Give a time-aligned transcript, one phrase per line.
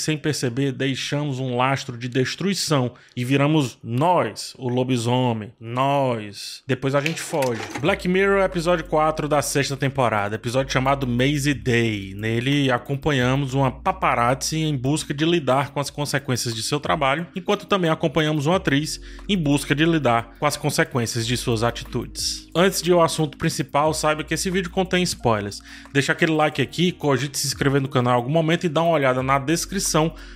[0.00, 6.62] sem perceber deixamos um lastro de destruição e viramos nós, o lobisomem, nós.
[6.66, 7.60] Depois a gente foge.
[7.80, 12.14] Black Mirror, episódio 4 da sexta temporada, episódio chamado Maze Day.
[12.16, 17.66] Nele acompanhamos uma paparazzi em busca de lidar com as consequências de seu trabalho, enquanto
[17.66, 22.48] também acompanhamos uma atriz em busca de lidar com as consequências de suas atitudes.
[22.54, 25.60] Antes de ir ao assunto principal, saiba que esse vídeo contém spoilers.
[25.92, 28.92] Deixa aquele like aqui, cogite se inscrever no canal em algum momento e dá uma
[28.92, 29.89] olhada na descrição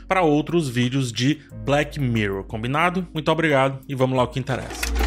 [0.09, 3.07] para outros vídeos de Black Mirror, combinado?
[3.13, 5.04] Muito obrigado e vamos lá ao que interessa.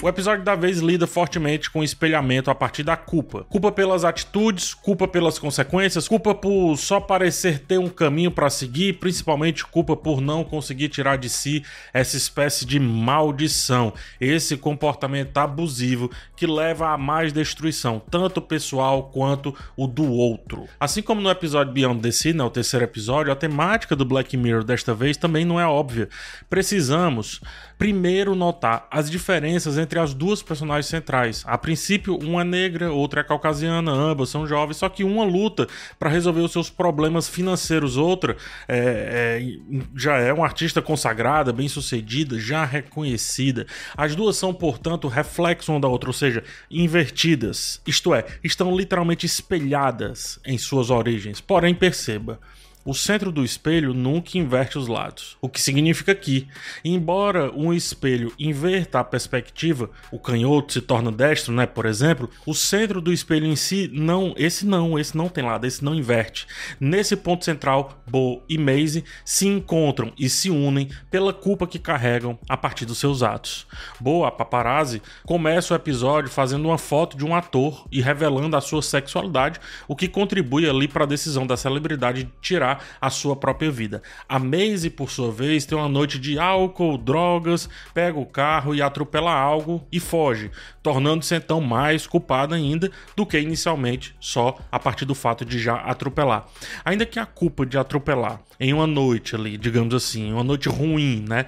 [0.00, 3.44] O episódio da vez lida fortemente com o espelhamento a partir da culpa.
[3.48, 9.00] Culpa pelas atitudes, culpa pelas consequências, culpa por só parecer ter um caminho para seguir,
[9.00, 16.08] principalmente culpa por não conseguir tirar de si essa espécie de maldição, esse comportamento abusivo
[16.36, 20.68] que leva a mais destruição, tanto pessoal quanto o do outro.
[20.78, 24.36] Assim como no episódio Beyond the Sea, né, o terceiro episódio, a temática do Black
[24.36, 26.08] Mirror desta vez também não é óbvia.
[26.48, 27.40] Precisamos
[27.78, 31.44] primeiro notar as diferenças entre as duas personagens centrais.
[31.46, 35.68] A princípio, uma é negra, outra é caucasiana, ambas são jovens, só que uma luta
[35.98, 41.68] para resolver os seus problemas financeiros, outra é, é, já é uma artista consagrada, bem
[41.68, 43.66] sucedida, já reconhecida.
[43.96, 49.24] As duas são, portanto, reflexo uma da outra, ou seja, invertidas, isto é, estão literalmente
[49.24, 51.40] espelhadas em suas origens.
[51.40, 52.40] Porém, perceba
[52.88, 55.36] o centro do espelho nunca inverte os lados.
[55.42, 56.48] O que significa que,
[56.82, 62.54] embora um espelho inverta a perspectiva, o canhoto se torna destro, né, por exemplo, o
[62.54, 66.46] centro do espelho em si não, esse não, esse não tem lado, esse não inverte.
[66.80, 72.38] Nesse ponto central, Bo e Maisie se encontram e se unem pela culpa que carregam
[72.48, 73.66] a partir dos seus atos.
[74.00, 78.62] Bo, a paparazzi, começa o episódio fazendo uma foto de um ator e revelando a
[78.62, 83.36] sua sexualidade, o que contribui ali para a decisão da celebridade de tirar a sua
[83.36, 84.02] própria vida.
[84.28, 88.82] A Maisie, por sua vez, tem uma noite de álcool, drogas, pega o carro e
[88.82, 90.50] atropela algo e foge,
[90.82, 95.76] tornando-se então mais culpada ainda do que inicialmente só a partir do fato de já
[95.76, 96.46] atropelar.
[96.84, 101.24] Ainda que a culpa de atropelar em uma noite ali, digamos assim, uma noite ruim,
[101.28, 101.46] né,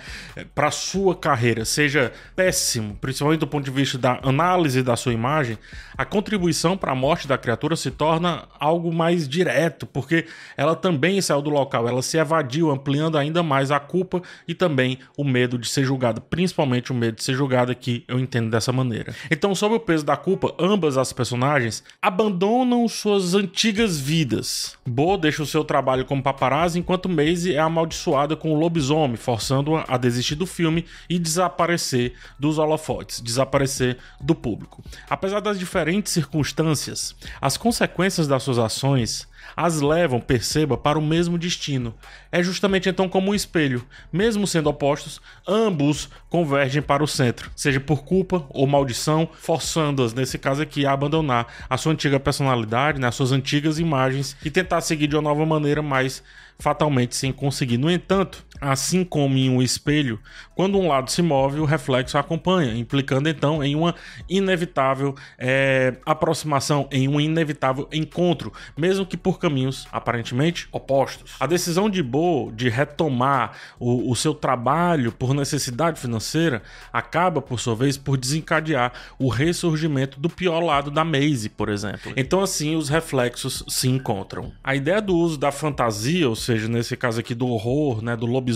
[0.54, 5.58] para sua carreira seja péssimo, principalmente do ponto de vista da análise da sua imagem,
[5.96, 10.26] a contribuição para a morte da criatura se torna algo mais direto, porque
[10.56, 14.98] ela também saiu do local, ela se evadiu, ampliando ainda mais a culpa e também
[15.16, 18.72] o medo de ser julgada, principalmente o medo de ser julgada que eu entendo dessa
[18.72, 19.14] maneira.
[19.30, 24.76] Então, sob o peso da culpa, ambas as personagens abandonam suas antigas vidas.
[24.86, 29.84] Bo deixa o seu trabalho como paparazzi, enquanto Maisie é amaldiçoada com o lobisomem, forçando-a
[29.88, 34.82] a desistir do filme e desaparecer dos holofotes, desaparecer do público.
[35.08, 41.38] Apesar das diferentes circunstâncias, as consequências das suas ações as levam, perceba, para o mesmo
[41.38, 41.94] destino.
[42.32, 43.84] É justamente então como um espelho.
[44.12, 50.38] Mesmo sendo opostos, ambos convergem para o centro, seja por culpa ou maldição, forçando-as, nesse
[50.38, 54.80] caso aqui, a abandonar a sua antiga personalidade, né, as suas antigas imagens e tentar
[54.80, 56.22] seguir de uma nova maneira, mas
[56.58, 57.78] fatalmente sem conseguir.
[57.78, 60.20] No entanto, assim como em um espelho,
[60.54, 63.94] quando um lado se move, o reflexo acompanha, implicando então em uma
[64.28, 71.32] inevitável é, aproximação, em um inevitável encontro, mesmo que por caminhos aparentemente opostos.
[71.40, 77.58] A decisão de Bo de retomar o, o seu trabalho por necessidade financeira acaba, por
[77.58, 82.12] sua vez, por desencadear o ressurgimento do pior lado da Maisie, por exemplo.
[82.16, 84.52] Então, assim, os reflexos se encontram.
[84.62, 88.16] A ideia do uso da fantasia, ou seja, seja, nesse caso aqui do horror, né,
[88.16, 88.49] do lobisomem,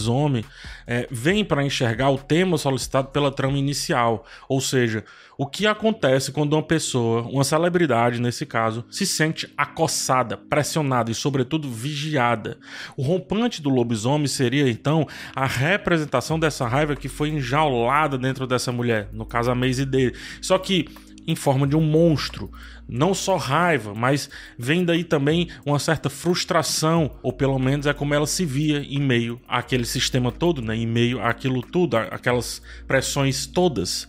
[0.87, 5.05] é, vem para enxergar o tema solicitado pela trama inicial, ou seja,
[5.37, 11.15] o que acontece quando uma pessoa, uma celebridade nesse caso, se sente acossada, pressionada e,
[11.15, 12.59] sobretudo, vigiada.
[12.97, 18.71] O rompante do lobisomem seria então a representação dessa raiva que foi enjaulada dentro dessa
[18.71, 20.15] mulher, no caso a Maisie dele.
[20.41, 20.89] Só que
[21.27, 22.51] em forma de um monstro.
[22.89, 24.29] Não só raiva, mas
[24.59, 29.01] vem daí também uma certa frustração, ou pelo menos é como ela se via em
[29.01, 30.77] meio àquele sistema todo, né?
[30.77, 34.07] em meio àquilo tudo, aquelas pressões todas.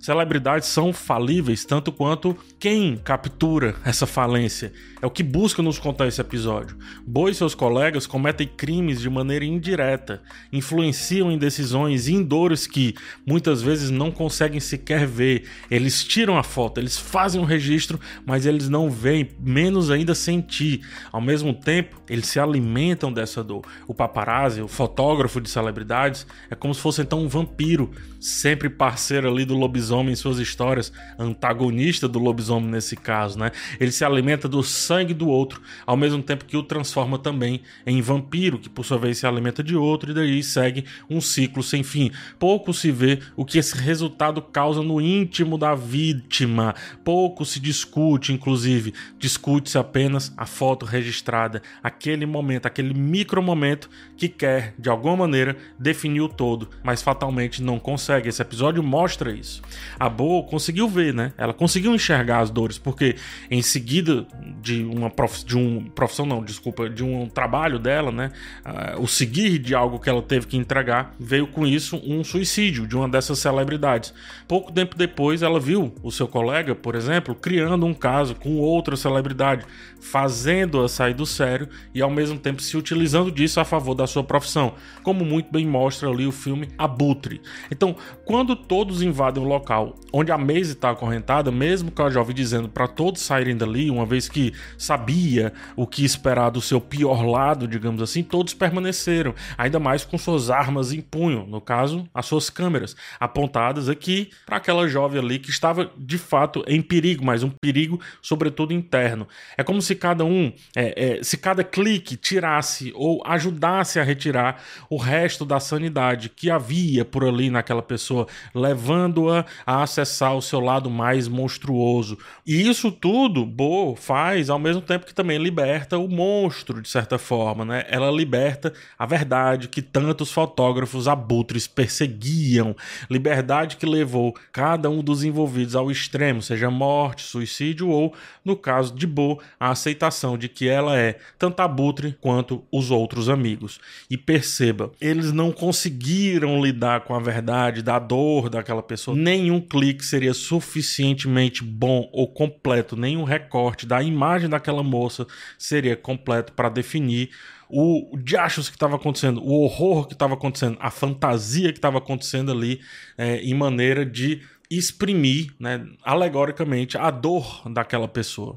[0.00, 4.72] Celebridades são falíveis tanto quanto quem captura essa falência.
[5.00, 6.76] É o que busca nos contar esse episódio.
[7.06, 10.22] Bo e seus colegas cometem crimes de maneira indireta,
[10.52, 15.44] influenciam em decisões em dores que muitas vezes não conseguem sequer ver.
[15.70, 20.80] Eles tiram a foto, eles fazem um registro, mas eles não veem, menos ainda sentir.
[21.12, 23.64] Ao mesmo tempo, eles se alimentam dessa dor.
[23.86, 27.90] O paparazzi, o fotógrafo de celebridades, é como se fosse então um vampiro,
[28.20, 33.52] sempre parceiro ali do lobisomem em suas histórias, antagonista do lobisomem nesse caso, né?
[33.78, 38.00] Ele se alimenta do sangue do outro, ao mesmo tempo que o transforma também em
[38.00, 41.82] vampiro, que por sua vez se alimenta de outro, e daí segue um ciclo sem
[41.82, 42.10] fim.
[42.38, 46.74] Pouco se vê o que esse resultado causa no íntimo da vítima,
[47.04, 54.26] pouco se discute, inclusive, discute-se apenas a foto registrada, aquele momento, aquele micro momento que
[54.26, 58.28] quer, de alguma maneira, definir o todo, mas fatalmente não consegue.
[58.30, 59.60] Esse episódio mostra isso.
[59.98, 61.32] A Bo conseguiu ver, né?
[61.36, 63.16] Ela conseguiu enxergar as dores, porque
[63.50, 64.26] em seguida
[64.62, 65.44] de uma prof...
[65.44, 68.32] de um profissão não, desculpa, de um trabalho dela, né?
[68.64, 72.86] Uh, o seguir de algo que ela teve que entregar, veio com isso um suicídio
[72.86, 74.12] de uma dessas celebridades.
[74.46, 78.96] Pouco tempo depois, ela viu o seu colega, por exemplo, criando um caso com outra
[78.96, 79.64] celebridade,
[80.00, 84.22] fazendo-a sair do sério e ao mesmo tempo se utilizando disso a favor da sua
[84.22, 87.40] profissão, como muito bem mostra ali o filme Abutre.
[87.70, 92.34] Então, quando todos invadem o local onde a Maisie está acorrentada, mesmo com a jovem
[92.34, 97.24] dizendo para todos saírem dali, uma vez que sabia o que esperar do seu pior
[97.24, 102.26] lado, digamos assim, todos permaneceram, ainda mais com suas armas em punho, no caso, as
[102.26, 107.42] suas câmeras, apontadas aqui para aquela jovem ali que estava de fato em perigo, mas
[107.42, 109.26] um perigo, sobretudo interno.
[109.56, 114.62] É como se cada um, é, é, se cada clique tirasse ou ajudasse a retirar
[114.90, 120.60] o resto da sanidade que havia por ali naquela pessoa, levando-a a acessar o seu
[120.60, 122.18] lado mais monstruoso.
[122.46, 127.18] E isso tudo, Bo faz ao mesmo tempo que também liberta o monstro, de certa
[127.18, 127.84] forma, né?
[127.88, 132.76] Ela liberta a verdade que tantos fotógrafos abutres perseguiam,
[133.10, 138.14] liberdade que levou cada um dos envolvidos ao extremo, seja morte, suicídio ou,
[138.44, 143.28] no caso de Bo, a aceitação de que ela é tanto abutre quanto os outros
[143.28, 143.80] amigos.
[144.10, 149.16] E perceba, eles não conseguiram lidar com a verdade da dor daquela pessoa.
[149.16, 155.26] Nenhum clique seria suficientemente bom ou completo, nenhum recorte da imagem daquela moça
[155.58, 157.30] seria completo para definir
[157.68, 162.50] o diachos que estava acontecendo, o horror que estava acontecendo, a fantasia que estava acontecendo
[162.50, 162.80] ali,
[163.16, 164.40] é, em maneira de
[164.70, 168.56] exprimir, né, alegoricamente, a dor daquela pessoa.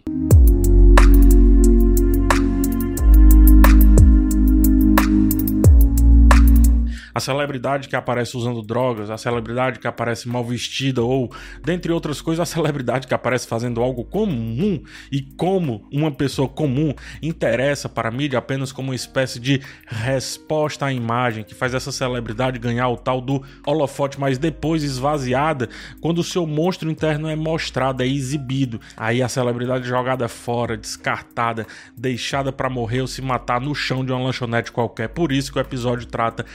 [7.14, 11.32] A celebridade que aparece usando drogas, a celebridade que aparece mal vestida ou,
[11.64, 14.82] dentre outras coisas, a celebridade que aparece fazendo algo comum
[15.12, 20.86] e como uma pessoa comum interessa para a mídia apenas como uma espécie de resposta
[20.86, 25.70] à imagem que faz essa celebridade ganhar o tal do holofote, mas depois esvaziada
[26.00, 28.80] quando o seu monstro interno é mostrado, é exibido.
[28.96, 31.66] Aí a celebridade jogada fora, descartada,
[31.96, 35.10] deixada para morrer ou se matar no chão de uma lanchonete qualquer.
[35.10, 36.46] Por isso que o episódio trata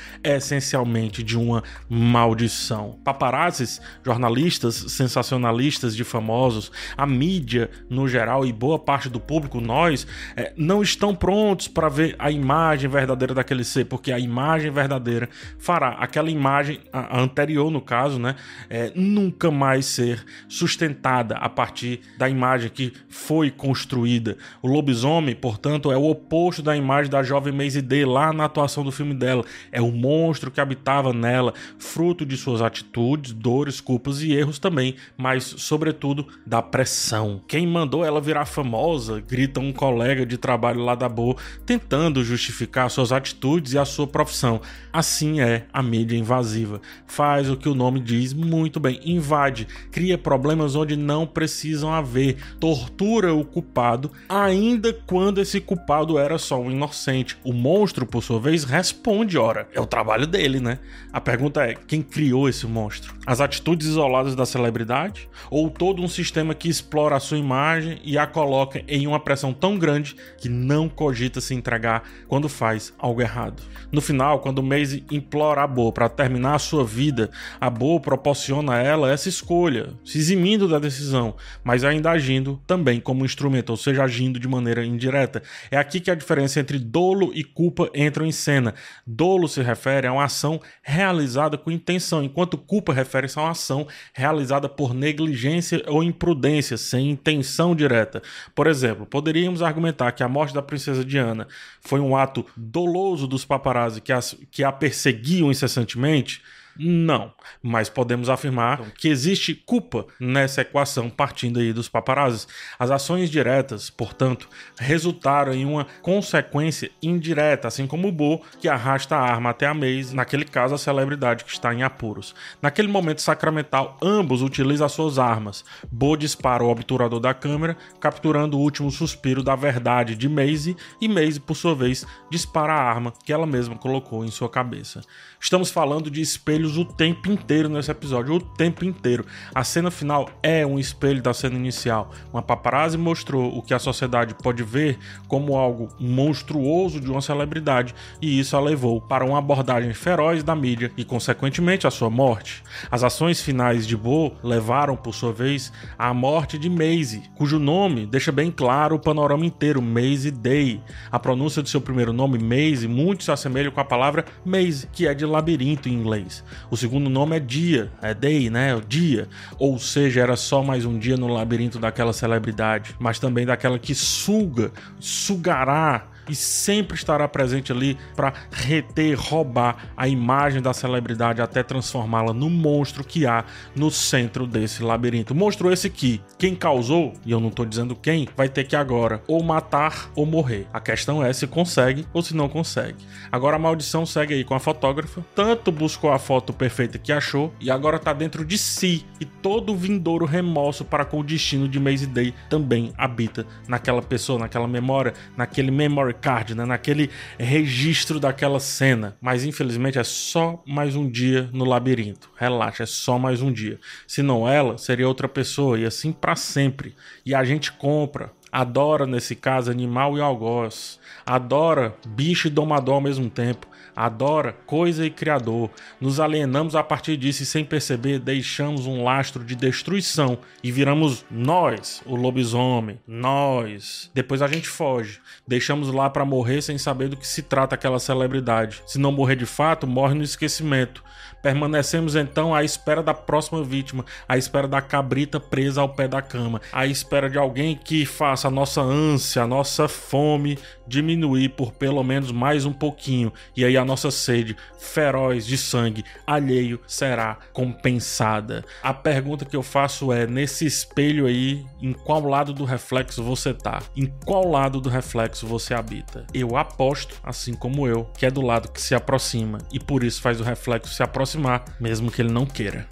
[0.47, 2.99] essencialmente de uma maldição.
[3.05, 10.07] Paparazzis, jornalistas sensacionalistas de famosos, a mídia no geral e boa parte do público, nós,
[10.37, 15.29] é, não estão prontos para ver a imagem verdadeira daquele ser, porque a imagem verdadeira
[15.59, 18.37] fará aquela imagem, a, a anterior no caso, né,
[18.71, 24.37] é, nunca mais ser sustentada a partir da imagem que foi construída.
[24.63, 28.85] O lobisomem, portanto, é o oposto da imagem da jovem Maisie Day lá na atuação
[28.85, 29.45] do filme dela.
[29.73, 34.59] É o monstro monstro que habitava nela, fruto de suas atitudes, dores, culpas e erros
[34.59, 37.41] também, mas sobretudo da pressão.
[37.49, 39.21] Quem mandou ela virar famosa?
[39.27, 44.07] Grita um colega de trabalho lá da Boa, tentando justificar suas atitudes e a sua
[44.07, 44.61] profissão.
[44.93, 46.81] Assim é a mídia invasiva.
[47.07, 52.37] Faz o que o nome diz muito bem, invade, cria problemas onde não precisam haver,
[52.61, 57.39] tortura o culpado, ainda quando esse culpado era só um inocente.
[57.43, 60.79] O monstro, por sua vez, responde: ora, é o trabalho trabalho dele, né?
[61.13, 63.15] A pergunta é: quem criou esse monstro?
[63.25, 65.29] As atitudes isoladas da celebridade?
[65.51, 69.53] Ou todo um sistema que explora a sua imagem e a coloca em uma pressão
[69.53, 73.63] tão grande que não cogita se entregar quando faz algo errado?
[73.91, 77.31] No final, quando Maisie implora a Bo para terminar a sua vida,
[77.61, 83.01] a Bo proporciona a ela essa escolha, se eximindo da decisão, mas ainda agindo também
[83.01, 85.43] como instrumento, ou seja, agindo de maneira indireta.
[85.71, 88.75] É aqui que a diferença entre dolo e culpa entram em cena.
[89.07, 93.87] Dolo se refere a uma ação realizada com intenção, enquanto culpa refere-se a uma ação
[94.13, 98.23] realizada por negligência ou imprudência, sem intenção direta.
[98.55, 101.47] Por exemplo, poderíamos argumentar que a morte da princesa Diana
[101.81, 106.43] foi um ato doloso dos paparazzi que, as, que a perseguiam incessantemente
[106.79, 112.47] Não, mas podemos afirmar que existe culpa nessa equação partindo aí dos paparazzis.
[112.79, 119.17] As ações diretas, portanto, resultaram em uma consequência indireta, assim como o Bo, que arrasta
[119.17, 122.35] a arma até a Maze, naquele caso a celebridade que está em apuros.
[122.61, 125.65] Naquele momento sacramental, ambos utilizam as suas armas.
[125.91, 131.09] Bo dispara o obturador da câmera, capturando o último suspiro da verdade de Maze, e
[131.09, 135.03] Maze, por sua vez, dispara a arma que ela mesma colocou em sua cabeça.
[135.41, 136.21] Estamos falando de
[136.67, 139.25] espelhos o tempo inteiro nesse episódio, o tempo inteiro.
[139.55, 142.11] A cena final é um espelho da cena inicial.
[142.33, 147.95] Uma paparazzi mostrou o que a sociedade pode ver como algo monstruoso de uma celebridade,
[148.21, 152.63] e isso a levou para uma abordagem feroz da mídia e, consequentemente, a sua morte.
[152.91, 158.07] As ações finais de Bo levaram, por sua vez, à morte de Maisie, cujo nome
[158.07, 160.81] deixa bem claro o panorama inteiro, Maisie Day.
[161.11, 165.07] A pronúncia de seu primeiro nome, Maisie, muito se assemelha com a palavra Maze, que
[165.07, 166.43] é de labirinto em inglês.
[166.71, 168.75] O segundo nome é Dia, é Day, né?
[168.75, 169.29] O dia.
[169.59, 173.95] Ou seja, era só mais um dia no labirinto daquela celebridade, mas também daquela que
[173.95, 181.63] suga, sugará e sempre estará presente ali para reter, roubar a imagem da celebridade até
[181.63, 185.35] transformá-la no monstro que há no centro desse labirinto.
[185.35, 189.23] Monstro esse que quem causou, e eu não estou dizendo quem, vai ter que agora
[189.27, 190.67] ou matar ou morrer.
[190.73, 192.99] A questão é se consegue ou se não consegue.
[193.31, 197.53] Agora a maldição segue aí com a fotógrafa, tanto buscou a foto perfeita que achou
[197.61, 201.69] e agora está dentro de si e todo o vindouro remorso para com o destino
[201.69, 206.65] de Maisie Day também habita naquela pessoa, naquela memória, naquele memory card, né?
[206.65, 209.17] naquele registro daquela cena.
[209.21, 212.31] Mas infelizmente é só mais um dia no labirinto.
[212.37, 213.79] Relaxa, é só mais um dia.
[214.07, 216.95] Se não ela, seria outra pessoa e assim para sempre.
[217.25, 223.01] E a gente compra, adora nesse caso animal e algoz, adora bicho e domador ao
[223.01, 225.71] mesmo tempo adora coisa e criador.
[225.99, 231.25] Nos alienamos a partir disso e, sem perceber, deixamos um lastro de destruição e viramos
[231.31, 233.01] nós, o lobisomem.
[233.07, 234.11] Nós.
[234.13, 235.21] Depois a gente foge.
[235.49, 238.83] Deixamos lá para morrer sem saber do que se trata aquela celebridade.
[238.87, 241.03] Se não morrer de fato, morre no esquecimento.
[241.47, 246.21] Permanecemos então à espera da próxima vítima, à espera da cabrita presa ao pé da
[246.21, 251.73] cama, à espera de alguém que faça a nossa ânsia, a nossa fome diminuir por
[251.73, 257.39] pelo menos mais um pouquinho, e aí a nossa sede feroz de sangue alheio será
[257.53, 258.65] compensada.
[258.83, 263.55] A pergunta que eu faço é: nesse espelho aí, em qual lado do reflexo você
[263.55, 263.83] tá?
[263.97, 266.27] Em qual lado do reflexo você habita?
[266.35, 270.21] Eu aposto, assim como eu, que é do lado que se aproxima e por isso
[270.21, 271.03] faz o reflexo se
[271.37, 272.87] aproximar, mesmo que ele não queira.